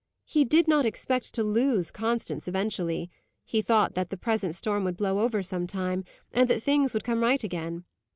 [0.25, 3.11] He did not expect to lose Constance eventually;
[3.45, 7.03] he thought that the present storm would blow over some time, and that things would
[7.03, 7.83] come right again.